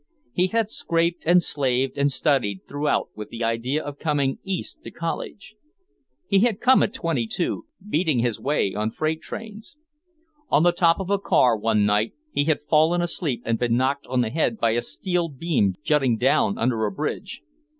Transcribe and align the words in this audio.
He 0.33 0.47
had 0.47 0.71
scraped 0.71 1.25
and 1.27 1.43
slaved 1.43 1.95
and 1.95 2.11
studied 2.11 2.61
throughout 2.67 3.09
with 3.15 3.29
the 3.29 3.43
idea 3.43 3.83
of 3.83 3.99
coming 3.99 4.39
East 4.43 4.79
to 4.83 4.89
college. 4.89 5.53
He 6.25 6.39
had 6.39 6.59
come 6.59 6.81
at 6.81 6.91
twenty 6.95 7.27
two, 7.27 7.67
beating 7.87 8.17
his 8.17 8.39
way 8.39 8.73
on 8.73 8.89
freight 8.89 9.21
trains. 9.21 9.77
On 10.49 10.63
the 10.63 10.71
top 10.71 10.99
of 10.99 11.11
a 11.11 11.19
car 11.19 11.55
one 11.55 11.85
night 11.85 12.13
he 12.31 12.45
had 12.45 12.61
fallen 12.67 12.99
asleep 12.99 13.43
and 13.45 13.59
been 13.59 13.77
knocked 13.77 14.07
on 14.07 14.21
the 14.21 14.31
head 14.31 14.57
by 14.57 14.71
a 14.71 14.81
steel 14.81 15.29
beam 15.29 15.75
jutting 15.83 16.17
down 16.17 16.57
under 16.57 16.83
a 16.87 16.91
bridge. 16.91 17.43